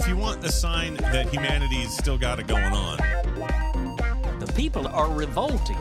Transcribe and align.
if 0.00 0.08
you 0.08 0.16
want 0.16 0.42
a 0.42 0.50
sign 0.50 0.94
that 0.94 1.28
humanity's 1.28 1.94
still 1.94 2.16
got 2.16 2.40
it 2.40 2.46
going 2.46 2.72
on. 2.72 2.96
The 4.38 4.50
people 4.56 4.88
are 4.88 5.12
revolting. 5.12 5.76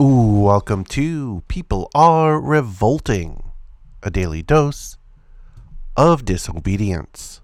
Ooh, 0.00 0.40
welcome 0.40 0.84
to 0.86 1.42
People 1.48 1.90
Are 1.94 2.40
Revolting, 2.40 3.52
a 4.02 4.10
daily 4.10 4.42
dose 4.42 4.96
of 5.94 6.24
disobedience. 6.24 7.41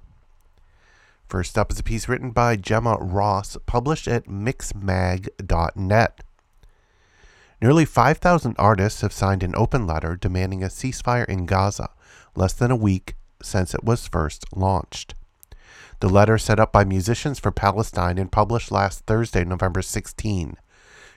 First 1.28 1.58
up 1.58 1.70
is 1.70 1.78
a 1.78 1.82
piece 1.82 2.08
written 2.08 2.30
by 2.30 2.56
Gemma 2.56 2.96
Ross, 2.98 3.58
published 3.66 4.08
at 4.08 4.24
mixmag.net. 4.24 6.20
Nearly 7.60 7.84
5,000 7.84 8.56
artists 8.58 9.02
have 9.02 9.12
signed 9.12 9.42
an 9.42 9.54
open 9.54 9.86
letter 9.86 10.16
demanding 10.16 10.64
a 10.64 10.68
ceasefire 10.68 11.26
in 11.26 11.44
Gaza, 11.44 11.90
less 12.34 12.54
than 12.54 12.70
a 12.70 12.76
week 12.76 13.14
since 13.42 13.74
it 13.74 13.84
was 13.84 14.08
first 14.08 14.46
launched. 14.56 15.14
The 16.00 16.08
letter, 16.08 16.38
set 16.38 16.58
up 16.58 16.72
by 16.72 16.84
Musicians 16.84 17.38
for 17.38 17.50
Palestine 17.50 18.16
and 18.16 18.32
published 18.32 18.70
last 18.70 19.04
Thursday, 19.04 19.44
November 19.44 19.82
16, 19.82 20.56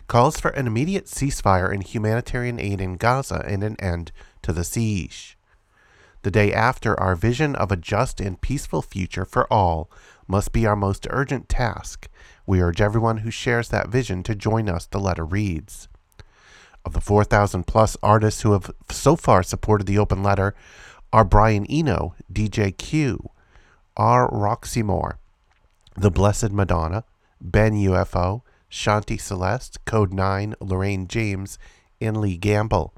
calls 0.07 0.41
for 0.41 0.49
an 0.49 0.67
immediate 0.67 1.05
ceasefire 1.05 1.71
and 1.71 1.83
humanitarian 1.83 2.59
aid 2.59 2.81
in 2.81 2.97
Gaza 2.97 3.45
and 3.47 3.63
an 3.63 3.77
end 3.79 4.11
to 4.41 4.51
the 4.51 4.65
siege. 4.65 5.37
The 6.23 6.31
day 6.31 6.53
after, 6.53 6.99
our 6.99 7.15
vision 7.15 7.55
of 7.55 7.71
a 7.71 7.75
just 7.75 8.21
and 8.21 8.39
peaceful 8.39 8.81
future 8.81 9.25
for 9.25 9.51
all 9.51 9.89
must 10.27 10.51
be 10.53 10.65
our 10.65 10.75
most 10.75 11.07
urgent 11.09 11.49
task. 11.49 12.07
We 12.45 12.61
urge 12.61 12.79
everyone 12.79 13.17
who 13.17 13.31
shares 13.31 13.69
that 13.69 13.89
vision 13.89 14.23
to 14.23 14.35
join 14.35 14.69
us, 14.69 14.85
the 14.85 14.99
letter 14.99 15.25
reads. 15.25 15.87
Of 16.85 16.93
the 16.93 17.01
4,000 17.01 17.65
plus 17.65 17.97
artists 18.01 18.41
who 18.41 18.53
have 18.53 18.71
so 18.89 19.15
far 19.15 19.43
supported 19.43 19.87
the 19.87 19.97
open 19.97 20.23
letter 20.23 20.55
are 21.13 21.25
Brian 21.25 21.65
Eno, 21.65 22.15
DJ 22.31 22.75
Q, 22.75 23.29
R. 23.97 24.29
Roxy 24.31 24.81
Moore, 24.81 25.19
The 25.95 26.11
Blessed 26.11 26.51
Madonna, 26.51 27.03
Ben 27.39 27.73
UFO, 27.73 28.41
Shanti 28.69 29.19
Celeste, 29.19 29.83
Kode9, 29.85 30.53
Lorraine 30.61 31.07
James, 31.07 31.59
and 31.99 32.17
Lee 32.17 32.37
Gamble. 32.37 32.93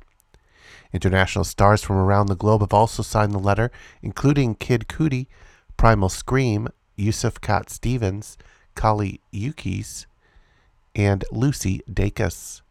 International 0.94 1.44
stars 1.44 1.84
from 1.84 1.96
around 1.98 2.28
the 2.28 2.36
globe 2.36 2.62
have 2.62 2.74
also 2.74 3.02
signed 3.02 3.34
the 3.34 3.40
letter, 3.40 3.72
including 4.02 4.56
Kid 4.56 4.86
Cudi, 4.88 5.28
Primal 5.76 6.10
Scream, 6.10 6.68
Yusuf 6.96 7.42
Cat 7.42 7.70
Stevens, 7.70 8.38
Kali 8.76 9.20
Uchis, 9.34 10.06
and 10.96 11.26
Lucy 11.32 11.82
Dacus. 11.92 12.62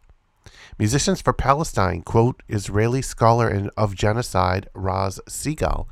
Musicians 0.79 1.20
for 1.20 1.33
Palestine 1.33 2.03
quote 2.03 2.42
Israeli 2.48 3.03
scholar 3.03 3.69
of 3.77 3.95
genocide 3.95 4.69
Raz 4.75 5.20
Segal 5.29 5.86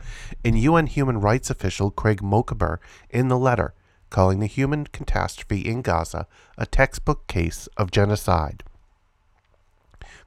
and 0.44 0.58
UN 0.58 0.86
human 0.86 1.20
rights 1.20 1.50
official 1.50 1.90
Craig 1.90 2.22
Mokhiber 2.22 2.78
in 3.10 3.28
the 3.28 3.38
letter, 3.38 3.74
calling 4.08 4.40
the 4.40 4.46
human 4.46 4.86
catastrophe 4.86 5.60
in 5.60 5.82
Gaza 5.82 6.26
a 6.56 6.66
textbook 6.66 7.26
case 7.26 7.68
of 7.76 7.90
genocide. 7.90 8.62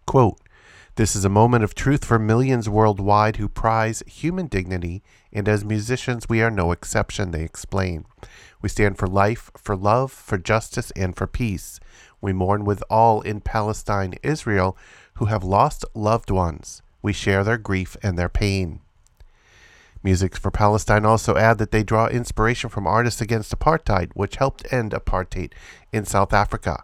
Quote, 0.06 0.40
this 0.96 1.16
is 1.16 1.26
a 1.26 1.30
moment 1.30 1.64
of 1.64 1.74
truth 1.74 2.06
for 2.06 2.20
millions 2.20 2.70
worldwide 2.70 3.38
who 3.38 3.50
prize 3.50 4.04
human 4.06 4.46
dignity, 4.46 5.02
and 5.32 5.50
as 5.50 5.66
musicians, 5.66 6.30
we 6.30 6.42
are 6.42 6.52
no 6.52 6.72
exception, 6.72 7.32
they 7.32 7.44
explain. 7.44 8.06
We 8.62 8.70
stand 8.70 9.00
for 9.00 9.08
life, 9.08 9.50
for 9.58 9.76
love, 9.76 10.12
for 10.12 10.38
justice, 10.38 10.92
and 10.92 11.16
for 11.16 11.26
peace. 11.26 11.80
We 12.22 12.32
mourn 12.32 12.64
with 12.64 12.84
all 12.92 13.22
in 13.22 13.42
Palestine, 13.42 14.14
Israel, 14.22 14.78
who 15.16 15.26
have 15.26 15.44
lost 15.44 15.84
loved 15.96 16.30
ones. 16.30 16.84
We 17.02 17.12
share 17.12 17.44
their 17.44 17.58
grief 17.58 17.98
and 18.04 18.18
their 18.18 18.30
pain. 18.30 18.80
Music 20.04 20.36
for 20.36 20.52
Palestine 20.52 21.06
also 21.06 21.38
add 21.38 21.58
that 21.58 21.72
they 21.72 21.82
draw 21.82 22.08
inspiration 22.08 22.70
from 22.70 22.86
artists 22.86 23.22
against 23.22 23.58
apartheid, 23.58 24.12
which 24.14 24.36
helped 24.36 24.72
end 24.72 24.92
apartheid 24.92 25.54
in 25.92 26.06
South 26.06 26.34
Africa. 26.34 26.84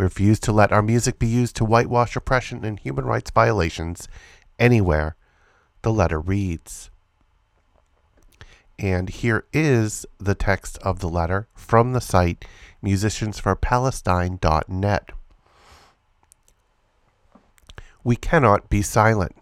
We 0.00 0.04
refuse 0.04 0.40
to 0.40 0.50
let 0.50 0.72
our 0.72 0.80
music 0.80 1.18
be 1.18 1.26
used 1.26 1.56
to 1.56 1.64
whitewash 1.66 2.16
oppression 2.16 2.64
and 2.64 2.80
human 2.80 3.04
rights 3.04 3.30
violations 3.30 4.08
anywhere. 4.58 5.14
The 5.82 5.92
letter 5.92 6.18
reads. 6.18 6.88
And 8.78 9.10
here 9.10 9.44
is 9.52 10.06
the 10.16 10.34
text 10.34 10.78
of 10.78 11.00
the 11.00 11.10
letter 11.10 11.48
from 11.52 11.92
the 11.92 12.00
site 12.00 12.46
musiciansforpalestine.net. 12.82 15.10
We 18.02 18.16
cannot 18.16 18.70
be 18.70 18.80
silent. 18.80 19.36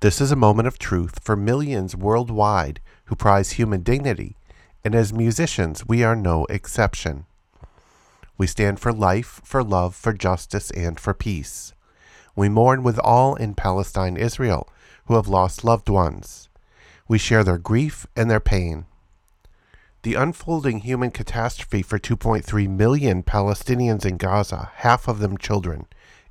This 0.00 0.20
is 0.20 0.30
a 0.30 0.36
moment 0.36 0.68
of 0.68 0.78
truth 0.78 1.18
for 1.24 1.34
millions 1.34 1.96
worldwide 1.96 2.78
who 3.06 3.16
prize 3.16 3.54
human 3.54 3.82
dignity, 3.82 4.36
and 4.84 4.94
as 4.94 5.12
musicians, 5.12 5.88
we 5.88 6.04
are 6.04 6.14
no 6.14 6.44
exception. 6.44 7.26
We 8.36 8.46
stand 8.46 8.80
for 8.80 8.92
life, 8.92 9.40
for 9.44 9.62
love, 9.62 9.94
for 9.94 10.12
justice, 10.12 10.70
and 10.72 10.98
for 10.98 11.14
peace. 11.14 11.72
We 12.34 12.48
mourn 12.48 12.82
with 12.82 12.98
all 12.98 13.36
in 13.36 13.54
Palestine, 13.54 14.16
Israel, 14.16 14.68
who 15.06 15.14
have 15.14 15.28
lost 15.28 15.64
loved 15.64 15.88
ones. 15.88 16.48
We 17.06 17.18
share 17.18 17.44
their 17.44 17.58
grief 17.58 18.06
and 18.16 18.30
their 18.30 18.40
pain. 18.40 18.86
The 20.02 20.14
unfolding 20.14 20.80
human 20.80 21.10
catastrophe 21.10 21.82
for 21.82 21.98
2.3 21.98 22.68
million 22.68 23.22
Palestinians 23.22 24.04
in 24.04 24.16
Gaza, 24.16 24.70
half 24.76 25.08
of 25.08 25.20
them 25.20 25.38
children, 25.38 25.86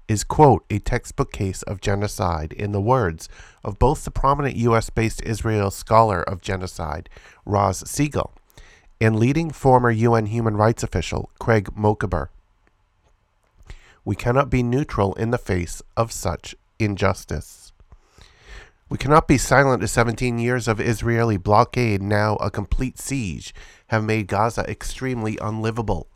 is, 0.08 0.24
quote, 0.24 0.66
a 0.70 0.80
textbook 0.80 1.32
case 1.32 1.64
of 1.64 1.82
genocide, 1.82 2.54
in 2.54 2.72
the 2.72 2.82
words 2.82 3.30
of 3.64 3.80
both 3.80 4.04
the 4.04 4.12
prominent 4.12 4.56
U.S. 4.58 4.90
based 4.90 5.24
Israel 5.24 5.72
scholar 5.72 6.22
of 6.22 6.42
genocide, 6.42 7.10
Raz 7.46 7.82
Segal, 7.84 8.32
and 9.04 9.20
leading 9.20 9.52
former 9.52 9.92
UN 9.92 10.28
human 10.28 10.56
rights 10.56 10.82
official 10.82 11.30
Craig 11.38 11.70
Mokhiber. 11.76 12.30
We 14.06 14.16
cannot 14.16 14.50
be 14.50 14.64
neutral 14.64 15.14
in 15.16 15.32
the 15.32 15.38
face 15.38 15.82
of 15.98 16.14
such 16.14 16.56
injustice. 16.80 17.74
We 18.88 18.98
cannot 18.98 19.28
be 19.28 19.38
silent 19.38 19.84
as 19.84 19.92
17 19.92 20.40
years 20.40 20.70
of 20.70 20.80
Israeli 20.80 21.36
blockade, 21.36 22.02
now 22.02 22.38
a 22.38 22.50
complete 22.50 22.98
siege, 22.98 23.54
have 23.88 24.06
made 24.06 24.28
Gaza 24.28 24.64
extremely 24.70 25.38
unlivable. 25.42 26.08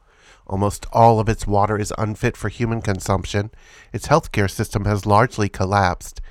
Almost 0.46 0.86
all 0.94 1.20
of 1.20 1.28
its 1.28 1.46
water 1.46 1.78
is 1.78 1.94
unfit 1.98 2.38
for 2.38 2.48
human 2.48 2.82
consumption. 2.82 3.52
Its 3.92 4.08
healthcare 4.08 4.50
system 4.50 4.86
has 4.86 5.06
largely 5.06 5.50
collapsed. 5.50 6.22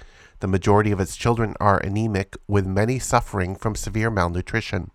The 0.41 0.49
majority 0.49 0.91
of 0.91 1.01
its 1.01 1.17
children 1.17 1.55
are 1.61 1.79
anemic, 1.81 2.35
with 2.49 2.67
many 2.67 2.99
suffering 2.99 3.57
from 3.57 3.75
severe 3.75 4.11
malnutrition. 4.11 4.91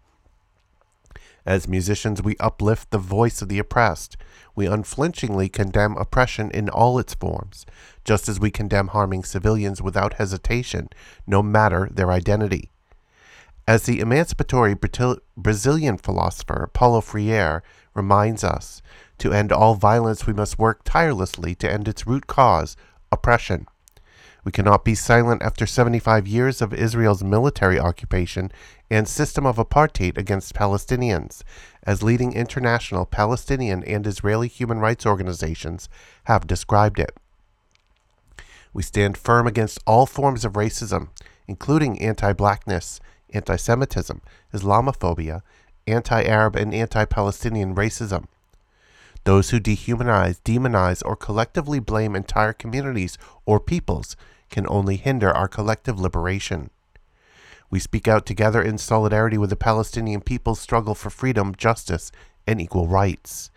As 1.46 1.68
musicians, 1.68 2.22
we 2.22 2.36
uplift 2.40 2.92
the 2.92 2.98
voice 2.98 3.42
of 3.42 3.50
the 3.50 3.60
oppressed. 3.60 4.16
We 4.56 4.68
unflinchingly 4.68 5.50
condemn 5.50 5.98
oppression 5.98 6.52
in 6.52 6.70
all 6.70 7.00
its 7.00 7.14
forms, 7.14 7.66
just 8.04 8.30
as 8.30 8.40
we 8.40 8.52
condemn 8.52 8.90
harming 8.90 9.24
civilians 9.24 9.82
without 9.82 10.14
hesitation, 10.14 10.90
no 11.26 11.42
matter 11.42 11.90
their 11.92 12.12
identity. 12.12 12.70
As 13.68 13.84
the 13.84 14.00
emancipatory 14.00 14.76
Brazilian 15.38 15.98
philosopher 15.98 16.70
Paulo 16.74 17.02
Freire 17.02 17.64
reminds 17.94 18.44
us, 18.44 18.82
to 19.18 19.34
end 19.34 19.52
all 19.52 19.76
violence, 19.76 20.26
we 20.26 20.34
must 20.34 20.58
work 20.58 20.82
tirelessly 20.84 21.54
to 21.56 21.72
end 21.72 21.88
its 21.88 22.08
root 22.08 22.28
cause, 22.28 22.76
oppression. 23.12 23.68
We 24.44 24.52
cannot 24.52 24.84
be 24.84 24.96
silent 24.96 25.44
after 25.44 25.68
75 25.68 26.28
years 26.28 26.62
of 26.62 26.74
Israel's 26.74 27.24
military 27.24 27.80
occupation 27.80 28.52
and 28.90 29.08
system 29.08 29.46
of 29.46 29.58
apartheid 29.58 30.18
against 30.18 30.56
Palestinians, 30.56 31.44
as 31.84 32.02
leading 32.02 32.34
international 32.34 33.06
Palestinian 33.06 33.84
and 33.84 34.08
Israeli 34.08 34.48
human 34.48 34.80
rights 34.80 35.06
organizations 35.06 35.90
have 36.24 36.48
described 36.48 37.00
it. 37.00 37.16
We 38.74 38.82
stand 38.82 39.18
firm 39.18 39.46
against 39.46 39.80
all 39.86 40.06
forms 40.06 40.44
of 40.44 40.54
racism, 40.54 41.10
including 41.48 42.02
anti 42.02 42.34
blackness, 42.34 43.00
anti 43.34 43.58
Semitism, 43.58 44.22
Islamophobia, 44.54 45.42
anti 45.86 46.24
Arab, 46.24 46.56
and 46.56 46.74
anti 46.74 47.06
Palestinian 47.06 47.76
racism. 47.76 48.26
Those 49.24 49.52
who 49.52 49.60
dehumanize, 49.60 50.42
demonize, 50.42 51.04
or 51.06 51.16
collectively 51.16 51.80
blame 51.80 52.16
entire 52.16 52.54
communities 52.54 53.18
or 53.46 53.60
peoples 53.60 54.16
can 54.50 54.66
only 54.68 54.98
hinder 54.98 55.32
our 55.32 55.48
collective 55.48 56.00
liberation. 56.00 56.70
We 57.70 57.80
speak 57.80 58.08
out 58.08 58.26
together 58.26 58.62
in 58.62 58.78
solidarity 58.78 59.38
with 59.38 59.50
the 59.50 59.56
Palestinian 59.56 60.22
people's 60.22 60.60
struggle 60.60 60.96
for 60.96 61.10
freedom, 61.10 61.56
justice, 61.56 62.12
and 62.46 62.60
equal 62.60 62.88
rights. 62.88 63.50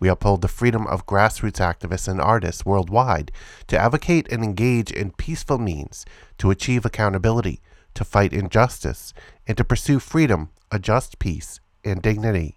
We 0.00 0.08
uphold 0.08 0.40
the 0.40 0.48
freedom 0.48 0.86
of 0.86 1.06
grassroots 1.06 1.60
activists 1.60 2.08
and 2.08 2.20
artists 2.20 2.64
worldwide 2.64 3.30
to 3.68 3.78
advocate 3.78 4.26
and 4.32 4.42
engage 4.42 4.90
in 4.90 5.12
peaceful 5.12 5.58
means 5.58 6.06
to 6.38 6.50
achieve 6.50 6.86
accountability, 6.86 7.60
to 7.94 8.04
fight 8.04 8.32
injustice, 8.32 9.12
and 9.46 9.56
to 9.58 9.64
pursue 9.64 9.98
freedom, 9.98 10.50
a 10.72 10.78
just 10.78 11.18
peace, 11.18 11.60
and 11.84 12.00
dignity. 12.00 12.56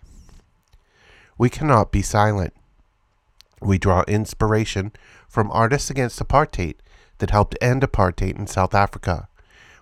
We 1.37 1.49
cannot 1.49 1.91
be 1.91 2.01
silent. 2.01 2.53
We 3.61 3.77
draw 3.77 4.03
inspiration 4.07 4.91
from 5.27 5.51
artists 5.51 5.89
against 5.89 6.19
apartheid 6.19 6.75
that 7.19 7.31
helped 7.31 7.57
end 7.61 7.81
apartheid 7.81 8.37
in 8.37 8.47
South 8.47 8.75
Africa. 8.75 9.27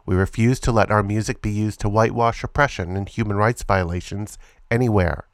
We 0.06 0.16
refuse 0.16 0.60
to 0.62 0.72
let 0.72 0.92
our 0.92 1.04
music 1.04 1.42
be 1.42 1.52
used 1.52 1.80
to 1.82 1.90
whitewash 1.90 2.44
oppression 2.44 2.96
and 2.96 3.08
human 3.08 3.38
rights 3.38 3.64
violations 3.64 4.38
anywhere. 4.70 5.26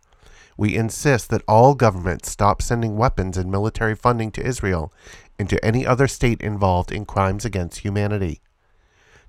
We 0.58 0.76
insist 0.76 1.30
that 1.30 1.44
all 1.48 1.76
governments 1.76 2.32
stop 2.32 2.62
sending 2.62 2.98
weapons 2.98 3.38
and 3.38 3.52
military 3.52 3.96
funding 3.96 4.32
to 4.32 4.46
Israel 4.46 4.92
and 5.38 5.48
to 5.50 5.64
any 5.64 5.86
other 5.86 6.08
state 6.08 6.42
involved 6.42 6.92
in 6.92 7.06
crimes 7.06 7.46
against 7.46 7.80
humanity. 7.80 8.42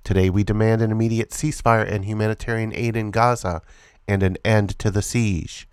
Today, 0.05 0.31
we 0.31 0.43
demand 0.43 0.81
an 0.81 0.90
immediate 0.90 1.31
ceasefire 1.31 1.87
and 1.87 2.06
humanitarian 2.06 2.73
aid 2.75 2.96
in 2.96 3.11
Gaza 3.11 3.61
and 4.06 4.23
an 4.23 4.38
end 4.43 4.79
to 4.79 4.90
the 4.90 5.02
siege. 5.02 5.68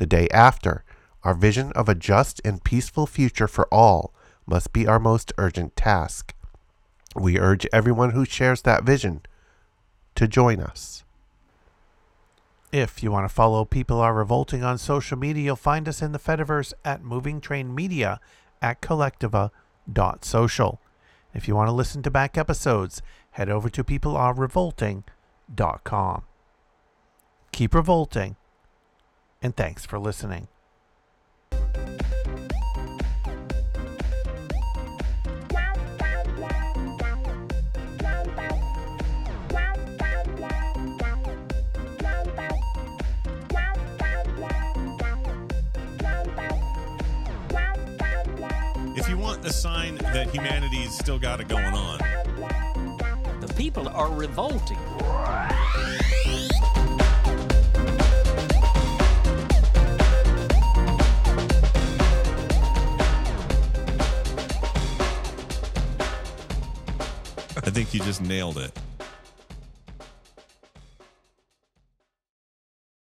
The 0.00 0.06
day 0.06 0.26
after, 0.32 0.82
our 1.24 1.34
vision 1.34 1.72
of 1.72 1.86
a 1.86 1.94
just 1.94 2.40
and 2.42 2.64
peaceful 2.64 3.06
future 3.06 3.46
for 3.46 3.68
all 3.70 4.14
must 4.46 4.72
be 4.72 4.86
our 4.86 4.98
most 4.98 5.30
urgent 5.36 5.76
task. 5.76 6.34
We 7.14 7.38
urge 7.38 7.66
everyone 7.70 8.12
who 8.12 8.24
shares 8.24 8.62
that 8.62 8.82
vision 8.82 9.20
to 10.14 10.26
join 10.26 10.58
us. 10.58 11.04
If 12.72 13.02
you 13.02 13.12
want 13.12 13.28
to 13.28 13.34
follow 13.34 13.66
People 13.66 14.00
Are 14.00 14.14
Revolting 14.14 14.64
on 14.64 14.78
social 14.78 15.18
media, 15.18 15.44
you'll 15.44 15.56
find 15.56 15.86
us 15.86 16.00
in 16.00 16.12
the 16.12 16.18
Fediverse 16.18 16.72
at 16.82 17.04
Moving 17.04 17.38
Train 17.38 17.74
Media 17.74 18.20
at 18.62 18.80
kolektiva.social. 18.80 20.80
If 21.34 21.46
you 21.46 21.54
want 21.54 21.68
to 21.68 21.72
listen 21.72 22.02
to 22.04 22.10
back 22.10 22.38
episodes, 22.38 23.02
head 23.32 23.50
over 23.50 23.68
to 23.68 23.84
peoplearerevolting.com. 23.84 26.22
Keep 27.52 27.74
revolting, 27.74 28.36
and 29.42 29.56
thanks 29.56 29.86
for 29.86 29.98
listening. 29.98 30.48
If 48.96 49.08
you 49.08 49.16
want 49.16 49.44
a 49.44 49.52
sign 49.52 49.96
that 49.96 50.28
humanity's 50.30 50.96
still 50.96 51.18
got 51.18 51.40
it 51.40 51.48
going 51.48 51.64
on, 51.64 51.98
The 53.40 53.52
people 53.56 53.88
are 53.88 54.12
revolting. 54.12 54.76
Think 67.84 67.94
you 67.94 68.00
just 68.00 68.20
nailed 68.20 68.58
it. 68.58 68.89